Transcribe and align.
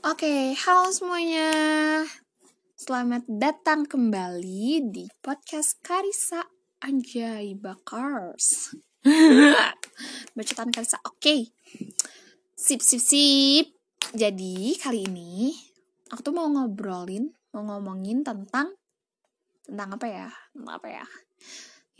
Oke, 0.00 0.56
halo 0.56 0.88
semuanya. 0.96 1.52
Selamat 2.72 3.20
datang 3.28 3.84
kembali 3.84 4.88
di 4.88 5.04
podcast 5.20 5.76
Karisa 5.84 6.40
Anjay 6.80 7.52
Bakars. 7.52 8.72
Bacotan 10.40 10.72
Karisa. 10.72 10.96
Oke. 11.04 11.52
Sip 12.56 12.80
sip 12.80 12.96
sip. 13.04 13.76
Jadi, 14.16 14.72
kali 14.80 15.04
ini 15.04 15.52
aku 16.08 16.24
tuh 16.24 16.32
mau 16.32 16.48
ngobrolin, 16.48 17.28
mau 17.52 17.60
ngomongin 17.68 18.24
tentang 18.24 18.72
tentang 19.68 20.00
apa 20.00 20.06
ya? 20.08 20.28
Tentang 20.56 20.80
apa 20.80 20.88
ya? 20.88 21.04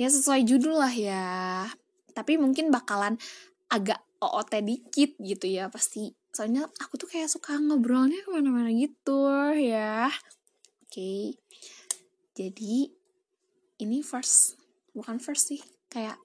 Ya 0.00 0.08
sesuai 0.08 0.48
judul 0.48 0.80
lah 0.80 0.94
ya. 0.96 1.68
Tapi 2.16 2.40
mungkin 2.40 2.72
bakalan 2.72 3.20
agak 3.68 4.00
OOT 4.24 4.52
dikit 4.64 5.20
gitu 5.20 5.52
ya 5.52 5.68
pasti 5.68 6.16
soalnya 6.30 6.66
aku 6.78 6.94
tuh 7.00 7.08
kayak 7.10 7.30
suka 7.30 7.58
ngobrolnya 7.58 8.22
ke 8.22 8.30
mana-mana 8.30 8.70
gitu 8.70 9.26
ya 9.58 10.06
oke 10.10 10.90
okay. 10.90 11.34
jadi 12.38 12.90
ini 13.80 13.98
first 14.04 14.60
bukan 14.94 15.18
first 15.18 15.50
sih 15.50 15.60
kayak 15.90 16.18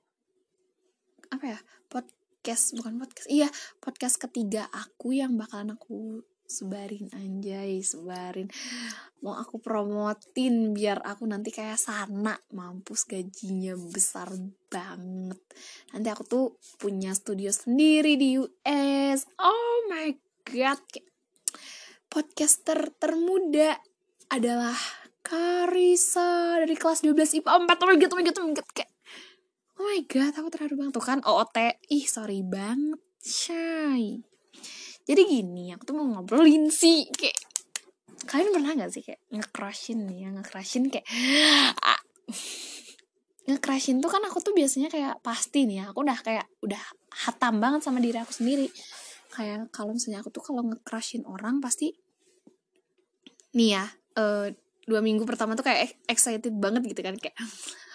apa 1.34 1.58
ya 1.58 1.60
podcast 1.90 2.78
bukan 2.78 3.02
podcast 3.02 3.28
iya 3.32 3.50
podcast 3.82 4.22
ketiga 4.22 4.70
aku 4.70 5.18
yang 5.18 5.34
bakalan 5.40 5.74
aku 5.74 6.22
sebarin 6.46 7.10
anjay 7.14 7.82
sebarin. 7.82 8.48
Mau 9.26 9.34
aku 9.34 9.58
promotin 9.58 10.72
biar 10.72 11.02
aku 11.02 11.26
nanti 11.26 11.50
kayak 11.50 11.82
sana 11.82 12.38
mampus 12.54 13.10
gajinya 13.10 13.74
besar 13.90 14.30
banget. 14.70 15.42
Nanti 15.94 16.08
aku 16.14 16.24
tuh 16.26 16.46
punya 16.78 17.12
studio 17.18 17.50
sendiri 17.50 18.16
di 18.16 18.38
US 18.38 19.26
oh 19.42 19.90
my 19.90 20.14
god 20.54 20.82
podcaster 22.10 22.94
termuda 22.96 23.76
adalah 24.32 24.78
Karisa 25.26 26.62
dari 26.62 26.78
kelas 26.78 27.02
12 27.02 27.42
IPA 27.42 27.66
4 27.66 27.82
oh 27.82 27.88
my 27.90 27.98
god 27.98 28.12
oh 28.14 28.18
my 28.22 28.26
god 28.26 28.38
oh 28.38 28.46
my 28.46 28.54
god 28.54 28.70
kayak 28.78 28.92
oh 29.82 29.84
my 29.90 30.02
god 30.06 30.34
aku 30.38 30.48
terharu 30.54 30.76
banget. 30.78 30.94
Tuh 30.94 31.06
kan 31.06 31.20
OOT 31.26 31.58
ih 31.90 32.06
sorry 32.06 32.46
banget 32.46 33.02
shy 33.26 34.22
jadi 35.06 35.22
gini 35.26 35.74
aku 35.74 35.84
tuh 35.86 35.96
mau 35.98 36.06
ngobrolin 36.10 36.70
sih 36.74 37.06
kayak 37.14 37.38
kalian 38.26 38.50
pernah 38.52 38.72
gak 38.74 38.92
sih 38.92 39.06
kayak 39.06 39.22
nge-crushin 39.30 40.10
nih 40.10 40.18
ya 40.26 40.30
nge-crushin 40.34 40.90
kayak 40.90 41.06
ah, 41.86 42.02
nge-crushin 43.46 44.02
tuh 44.02 44.10
kan 44.10 44.22
aku 44.26 44.42
tuh 44.42 44.54
biasanya 44.58 44.90
kayak 44.90 45.22
pasti 45.22 45.70
nih 45.70 45.86
ya 45.86 45.94
aku 45.94 46.02
udah 46.02 46.18
kayak 46.26 46.46
udah 46.66 46.82
hatam 47.26 47.62
banget 47.62 47.86
sama 47.86 48.02
diri 48.02 48.18
aku 48.18 48.34
sendiri. 48.34 48.68
Kayak 49.30 49.70
kalau 49.70 49.94
misalnya 49.94 50.26
aku 50.26 50.34
tuh 50.34 50.42
kalau 50.42 50.66
nge-crushin 50.66 51.22
orang 51.30 51.62
pasti 51.62 51.94
nih 53.56 53.78
ya 53.78 53.86
uh, 54.18 54.50
dua 54.90 55.00
minggu 55.06 55.24
pertama 55.24 55.54
tuh 55.54 55.64
kayak 55.64 55.96
excited 56.10 56.52
banget 56.58 56.84
gitu 56.90 57.02
kan 57.06 57.16
kayak 57.16 57.38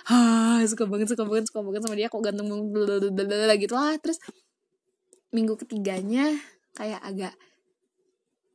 ah 0.09 0.63
suka 0.65 0.89
banget 0.89 1.13
suka 1.13 1.29
banget 1.29 1.51
suka 1.53 1.61
banget 1.61 1.81
sama 1.85 1.95
dia 1.99 2.09
kok 2.09 2.23
ganteng 2.23 2.49
banget 2.49 3.59
gitu 3.59 3.75
lah. 3.75 3.99
Terus 3.99 4.23
minggu 5.35 5.59
ketiganya 5.59 6.31
kayak 6.81 7.01
agak 7.05 7.35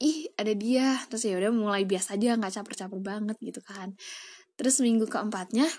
ih 0.01 0.25
ada 0.33 0.53
dia. 0.57 0.97
Terus 1.05 1.29
ya 1.29 1.37
udah 1.37 1.53
mulai 1.53 1.85
biasa 1.85 2.17
aja 2.17 2.33
nggak 2.33 2.53
caper-caper 2.57 2.99
banget 3.05 3.37
gitu 3.37 3.61
kan. 3.61 3.93
Terus 4.57 4.81
minggu 4.81 5.05
keempatnya 5.05 5.69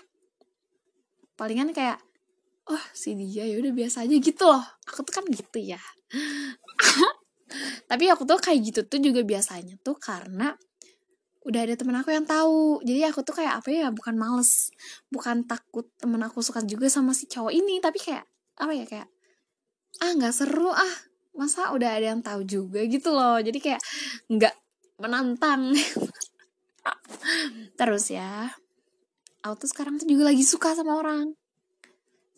palingan 1.35 1.75
kayak 1.75 1.99
oh 2.67 2.83
si 2.95 3.13
dia 3.13 3.45
ya 3.45 3.59
udah 3.59 3.73
biasa 3.75 4.07
aja 4.07 4.15
gitu 4.15 4.43
loh. 4.47 4.63
Aku 4.87 5.03
tuh 5.03 5.13
kan 5.19 5.25
gitu 5.27 5.59
ya. 5.59 5.81
Tapi 7.91 8.03
aku 8.07 8.23
tuh 8.23 8.39
kayak 8.39 8.59
gitu 8.63 8.81
tuh 8.87 8.99
juga 9.03 9.23
biasanya 9.27 9.75
tuh 9.83 9.99
karena 9.99 10.55
udah 11.47 11.61
ada 11.63 11.75
temen 11.79 11.95
aku 11.95 12.11
yang 12.11 12.27
tahu. 12.27 12.83
Jadi 12.83 13.01
aku 13.07 13.23
tuh 13.23 13.43
kayak 13.43 13.63
apa 13.63 13.69
ya 13.71 13.87
bukan 13.91 14.15
males 14.15 14.71
bukan 15.11 15.47
takut 15.47 15.87
temen 15.99 16.19
aku 16.23 16.43
suka 16.43 16.63
juga 16.63 16.87
sama 16.87 17.11
si 17.11 17.27
cowok 17.27 17.51
ini. 17.51 17.79
Tapi 17.79 17.99
kayak 17.99 18.25
apa 18.57 18.71
ya 18.73 18.85
kayak 18.87 19.07
ah 20.03 20.11
nggak 20.13 20.33
seru 20.35 20.69
ah 20.69 20.95
masa 21.37 21.71
udah 21.71 22.01
ada 22.01 22.11
yang 22.11 22.21
tahu 22.25 22.41
juga 22.43 22.81
gitu 22.89 23.13
loh. 23.13 23.37
Jadi 23.39 23.57
kayak 23.61 23.81
nggak 24.27 24.55
menantang. 24.99 25.77
Terus 27.79 28.05
ya 28.09 28.49
aku 29.45 29.63
tuh 29.63 29.69
sekarang 29.69 30.01
tuh 30.01 30.09
juga 30.09 30.33
lagi 30.33 30.43
suka 30.43 30.73
sama 30.73 30.97
orang 30.97 31.37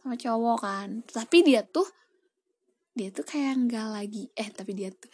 sama 0.04 0.16
cowok 0.20 0.58
kan. 0.60 0.90
Tapi 1.08 1.48
dia 1.48 1.64
tuh 1.64 1.88
dia 2.94 3.10
tuh 3.16 3.24
kayak 3.24 3.56
nggak 3.70 3.88
lagi 3.96 4.28
eh 4.36 4.52
tapi 4.52 4.76
dia 4.76 4.92
tuh 4.92 5.08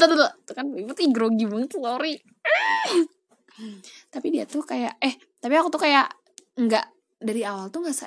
tuh 0.00 0.54
kan 0.56 0.66
ibu 0.72 0.90
tuh 0.96 1.04
grogi 1.12 1.44
banget 1.44 1.76
sorry. 1.76 2.16
Tapi 4.08 4.26
dia 4.32 4.48
tuh 4.48 4.64
kayak 4.64 4.96
eh 5.04 5.14
tapi 5.38 5.54
aku 5.60 5.68
tuh 5.68 5.82
kayak 5.84 6.08
nggak 6.56 6.86
dari 7.22 7.46
awal 7.46 7.68
tuh 7.68 7.84
nggak 7.86 7.96
se 7.96 8.06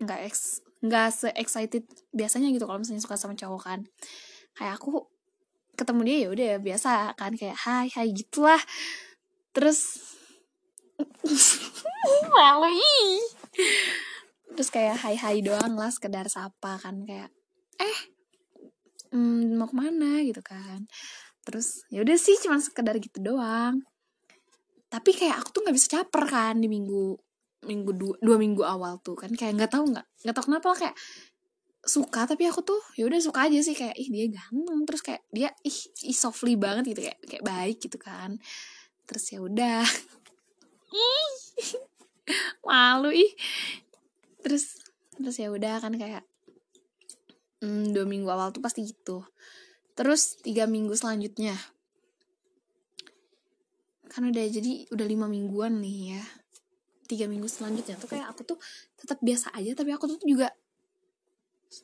nggak 0.00 0.20
nggak 0.86 1.08
se 1.12 1.28
excited 1.36 1.84
biasanya 2.12 2.52
gitu 2.52 2.64
kalau 2.64 2.80
misalnya 2.80 3.04
suka 3.04 3.16
sama 3.16 3.36
cowok 3.36 3.62
kan 3.62 3.80
kayak 4.56 4.80
aku 4.80 5.04
ketemu 5.76 6.00
dia 6.08 6.16
ya 6.16 6.28
udah 6.32 6.52
biasa 6.64 6.90
kan 7.14 7.32
kayak 7.36 7.56
hai 7.68 7.86
hai 7.92 8.08
gitulah. 8.16 8.60
Terus 9.52 10.00
malu 12.32 12.72
terus 14.56 14.72
kayak 14.72 14.96
hai 15.04 15.20
hai 15.20 15.44
doang 15.44 15.76
lah 15.76 15.92
sekedar 15.92 16.32
sapa 16.32 16.80
kan 16.80 17.04
kayak 17.04 17.28
eh 17.76 17.98
hmm, 19.12 19.60
mau 19.60 19.68
ke 19.68 19.76
mana? 19.76 20.24
gitu 20.24 20.40
kan. 20.40 20.88
Terus 21.44 21.84
ya 21.92 22.00
udah 22.00 22.16
sih 22.16 22.40
cuma 22.40 22.56
sekedar 22.58 22.96
gitu 22.96 23.20
doang. 23.20 23.84
Tapi 24.88 25.10
kayak 25.12 25.44
aku 25.44 25.48
tuh 25.52 25.60
nggak 25.68 25.76
bisa 25.76 25.88
caper 26.00 26.24
kan 26.24 26.56
di 26.56 26.72
minggu 26.72 27.20
minggu 27.66 27.92
dua, 27.98 28.14
dua 28.22 28.36
minggu 28.38 28.62
awal 28.62 29.02
tuh 29.02 29.18
kan 29.18 29.32
kayak 29.34 29.58
nggak 29.58 29.72
tahu 29.74 29.90
nggak 29.90 30.06
nggak 30.22 30.34
tahu 30.38 30.44
kenapa 30.48 30.68
kayak 30.78 30.96
suka 31.86 32.26
tapi 32.26 32.50
aku 32.50 32.66
tuh 32.66 32.82
ya 32.98 33.06
udah 33.06 33.22
suka 33.22 33.46
aja 33.46 33.62
sih 33.62 33.78
kayak 33.78 33.94
ih 33.94 34.10
dia 34.10 34.26
ganteng. 34.26 34.82
Terus 34.82 35.02
kayak 35.06 35.22
dia 35.30 35.48
ih, 35.62 35.78
ih 36.10 36.18
softly 36.18 36.58
banget 36.58 36.92
gitu 36.92 37.00
kayak 37.06 37.18
kayak 37.22 37.44
baik 37.46 37.78
gitu 37.78 37.96
kan. 37.96 38.36
Terus 39.06 39.24
ya 39.30 39.38
udah. 39.38 39.86
Malu 42.66 43.14
ih. 43.14 43.32
Terus 44.42 44.82
terus 45.16 45.36
ya 45.38 45.48
udah 45.48 45.80
kan 45.80 45.94
kayak 45.94 46.26
hmm, 47.62 47.94
dua 47.94 48.04
minggu 48.04 48.26
awal 48.26 48.50
tuh 48.50 48.60
pasti 48.60 48.82
gitu. 48.82 49.22
Terus 49.94 50.42
tiga 50.42 50.66
minggu 50.66 50.92
selanjutnya. 50.98 51.54
Kan 54.10 54.26
udah 54.34 54.44
jadi 54.50 54.90
udah 54.90 55.06
lima 55.06 55.30
mingguan 55.30 55.78
nih 55.78 56.18
ya. 56.18 56.24
Tiga 57.06 57.30
minggu 57.30 57.46
selanjutnya 57.46 57.94
tuh 57.94 58.10
kayak 58.10 58.26
aku 58.34 58.42
tuh 58.42 58.58
tetap 58.98 59.22
biasa 59.22 59.54
aja 59.54 59.78
tapi 59.78 59.94
aku 59.94 60.10
tuh 60.10 60.18
juga 60.26 60.50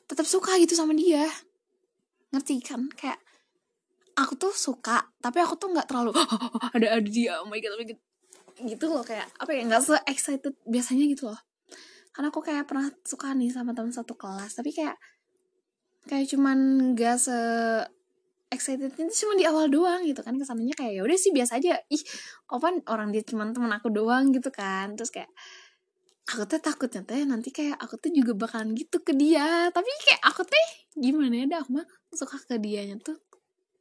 tetap 0.07 0.27
suka 0.27 0.55
gitu 0.59 0.73
sama 0.75 0.95
dia. 0.95 1.27
Ngerti 2.31 2.63
kan? 2.63 2.89
Kayak 2.93 3.23
aku 4.13 4.37
tuh 4.37 4.53
suka 4.53 5.09
tapi 5.19 5.41
aku 5.41 5.57
tuh 5.57 5.73
nggak 5.73 5.89
terlalu 5.89 6.13
ada 6.77 6.87
ada 6.97 7.01
dia 7.01 7.41
oh 7.41 7.49
my 7.49 7.57
god 7.57 7.73
oh 7.73 7.81
gitu 8.61 8.85
loh 8.85 9.01
kayak 9.01 9.25
apa 9.41 9.49
ya 9.49 9.65
nggak 9.65 9.81
se 9.81 9.97
excited 10.05 10.53
biasanya 10.69 11.09
gitu 11.09 11.33
loh. 11.33 11.39
Karena 12.13 12.29
aku 12.29 12.45
kayak 12.45 12.69
pernah 12.69 12.93
suka 13.01 13.33
nih 13.33 13.49
sama 13.49 13.73
teman 13.73 13.89
satu 13.89 14.13
kelas 14.13 14.53
tapi 14.53 14.69
kayak 14.69 14.93
kayak 16.05 16.29
cuman 16.29 16.91
nggak 16.93 17.17
se 17.17 17.37
excited 18.53 18.93
itu 18.93 19.25
cuma 19.25 19.33
di 19.33 19.49
awal 19.49 19.65
doang 19.73 20.05
gitu 20.05 20.21
kan. 20.21 20.37
Kesannya 20.37 20.77
kayak 20.77 20.93
ya 20.93 21.01
udah 21.01 21.17
sih 21.17 21.33
biasa 21.33 21.57
aja. 21.57 21.81
Ih 21.89 22.03
opan 22.53 22.85
orang 22.85 23.09
dia 23.09 23.25
cuma 23.25 23.49
teman 23.49 23.73
aku 23.73 23.89
doang 23.89 24.29
gitu 24.29 24.53
kan. 24.53 24.93
Terus 24.93 25.09
kayak 25.09 25.33
aku 26.23 26.43
tuh 26.47 26.59
takutnya 26.63 27.03
teh 27.03 27.27
nanti 27.27 27.51
kayak 27.51 27.75
aku 27.75 27.99
tuh 27.99 28.11
juga 28.15 28.31
bakalan 28.35 28.71
gitu 28.75 29.03
ke 29.03 29.11
dia. 29.11 29.67
Tapi 29.69 29.89
kayak 30.07 30.21
aku 30.23 30.41
teh 30.47 30.67
gimana 30.95 31.33
ya 31.43 31.45
dah 31.49 31.59
aku 31.65 31.81
mah 31.81 31.87
suka 32.13 32.37
ke 32.39 32.55
dianya 32.61 33.01
tuh 33.01 33.17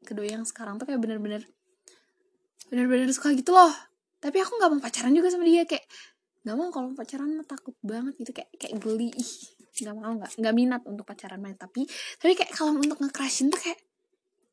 kedua 0.03 0.26
yang 0.26 0.42
sekarang 0.42 0.81
tuh 0.82 0.91
kayak 0.91 0.98
bener-bener 0.98 1.47
bener-bener 2.72 3.06
suka 3.14 3.31
gitu 3.37 3.55
loh. 3.55 3.70
Tapi 4.19 4.38
aku 4.43 4.58
nggak 4.58 4.70
mau 4.75 4.81
pacaran 4.82 5.12
juga 5.14 5.31
sama 5.31 5.46
dia 5.46 5.62
kayak 5.62 5.87
nggak 6.43 6.56
mau. 6.58 6.69
Kalau 6.75 6.90
pacaran 6.99 7.31
mah 7.38 7.46
takut 7.46 7.75
banget 7.82 8.14
gitu 8.19 8.32
kayak 8.34 8.50
kayak 8.58 8.75
geli. 8.82 9.14
Nggak 9.78 9.94
mau 9.94 10.12
nggak 10.19 10.31
nggak 10.43 10.55
minat 10.55 10.82
untuk 10.88 11.06
pacaran 11.06 11.38
main. 11.38 11.55
Tapi 11.55 11.87
tapi 12.19 12.32
kayak 12.34 12.50
kalau 12.55 12.75
untuk 12.75 12.99
ngecrashin 12.99 13.55
tuh 13.55 13.61
kayak 13.62 13.78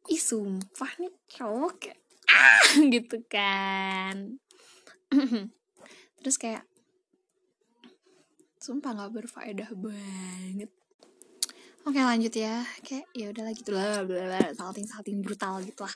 ih 0.10 0.22
sumpah 0.22 0.92
nih 1.02 1.14
cowok 1.30 1.74
kayak 1.82 2.00
ah 2.30 2.70
gitu 2.94 3.18
kan. 3.26 4.38
Terus 6.22 6.38
kayak 6.38 6.69
sumpah 8.60 8.92
nggak 8.92 9.14
berfaedah 9.16 9.72
banget. 9.80 10.72
Oke 11.88 12.00
lanjut 12.04 12.34
ya. 12.36 12.60
Kayak 12.84 13.08
ya 13.16 13.32
udahlah 13.32 13.54
gitu 13.56 13.72
lah 13.72 14.04
salting 14.52 14.84
salting 14.84 15.24
brutal 15.24 15.64
gitu 15.64 15.88
lah. 15.88 15.96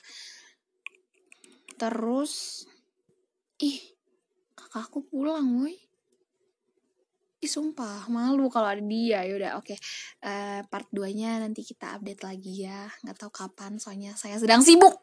Terus 1.76 2.64
ih 3.60 3.78
kakakku 4.56 5.04
pulang 5.04 5.44
woi. 5.60 5.76
Ih 7.44 7.50
sumpah 7.52 8.08
malu 8.08 8.48
kalau 8.48 8.72
ada 8.72 8.80
dia. 8.80 9.28
Ya 9.28 9.34
udah 9.36 9.50
oke. 9.60 9.76
Uh, 10.24 10.64
part 10.72 10.88
2 10.88 11.04
nya 11.12 11.36
nanti 11.44 11.60
kita 11.60 12.00
update 12.00 12.24
lagi 12.24 12.64
ya. 12.64 12.88
Nggak 13.04 13.20
tahu 13.20 13.30
kapan 13.30 13.76
soalnya 13.76 14.16
saya 14.16 14.40
sedang 14.40 14.64
sibuk. 14.64 14.96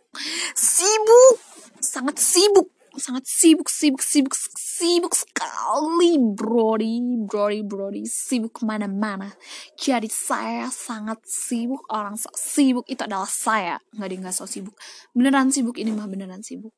Sibuk! 0.57 1.37
Sangat 1.77 2.17
sibuk 2.17 2.80
sangat 2.99 3.23
sibuk 3.23 3.71
sibuk 3.71 4.03
sibuk 4.03 4.35
sibuk 4.57 5.13
sekali 5.15 6.19
brody. 6.19 7.23
Brody 7.23 7.63
brody 7.63 8.03
sibuk 8.03 8.59
ke 8.59 8.63
mana-mana. 8.67 9.31
Jadi 9.79 10.11
saya 10.11 10.67
sangat 10.67 11.23
sibuk 11.23 11.87
orang 11.87 12.19
so 12.19 12.27
sibuk 12.35 12.83
itu 12.91 12.99
adalah 13.03 13.29
saya. 13.29 13.79
Nggak 13.95 14.07
ada 14.07 14.15
nggak 14.27 14.35
so 14.35 14.43
sibuk. 14.43 14.75
Beneran 15.15 15.53
sibuk 15.53 15.79
ini 15.79 15.95
mah 15.95 16.09
beneran 16.11 16.43
sibuk. 16.43 16.75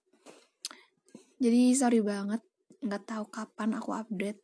Jadi 1.41 1.73
sorry 1.73 2.03
banget 2.03 2.41
nggak 2.83 3.03
tahu 3.07 3.25
kapan 3.31 3.79
aku 3.79 3.95
update 3.95 4.39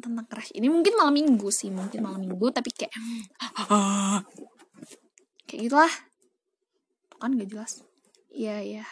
tentang 0.00 0.26
crash 0.26 0.50
ini 0.56 0.72
mungkin 0.72 0.96
malam 0.96 1.14
minggu 1.14 1.52
sih 1.52 1.68
mungkin 1.68 2.02
malam 2.02 2.24
minggu 2.24 2.48
tapi 2.50 2.74
kayak 2.74 2.90
kayak 5.46 5.60
gitulah. 5.68 5.92
Kan 7.22 7.38
gak 7.38 7.54
jelas. 7.54 7.86
Iya 8.34 8.58
iya. 8.64 8.86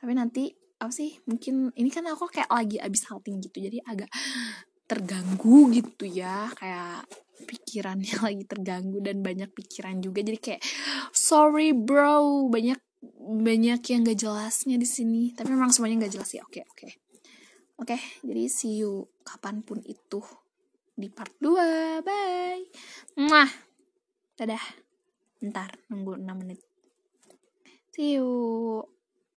Tapi 0.00 0.16
nanti 0.16 0.59
apa 0.80 0.88
sih 0.88 1.20
mungkin 1.28 1.68
ini 1.76 1.92
kan 1.92 2.08
aku 2.08 2.32
kayak 2.32 2.48
lagi 2.48 2.80
abis 2.80 3.12
halting 3.12 3.44
gitu 3.44 3.60
jadi 3.60 3.84
agak 3.84 4.08
terganggu 4.90 5.70
gitu 5.70 6.08
ya 6.08 6.50
kayak 6.56 7.04
pikirannya 7.44 8.16
lagi 8.26 8.44
terganggu 8.44 8.98
dan 9.00 9.24
banyak 9.24 9.50
pikiran 9.52 10.00
juga 10.00 10.24
jadi 10.24 10.38
kayak 10.40 10.62
sorry 11.12 11.72
bro. 11.72 12.48
Banyak 12.48 12.80
banyak 13.20 13.80
yang 13.80 14.00
gak 14.04 14.20
jelasnya 14.20 14.76
di 14.76 14.84
sini 14.84 15.32
tapi 15.32 15.56
memang 15.56 15.72
semuanya 15.72 16.04
gak 16.04 16.20
jelas 16.20 16.30
ya 16.36 16.44
oke 16.44 16.60
oke. 16.64 16.88
Oke 17.80 17.96
jadi 18.20 18.44
see 18.48 18.84
you 18.84 19.08
kapan 19.24 19.64
pun 19.64 19.80
itu 19.84 20.20
di 20.92 21.08
part 21.08 21.32
2 21.40 22.04
bye. 22.04 22.60
Mwah. 23.16 23.50
dadah. 24.36 24.64
Ntar 25.40 25.72
nunggu 25.88 26.20
6 26.20 26.40
menit. 26.40 26.60
See 27.96 28.20
you 28.20 28.99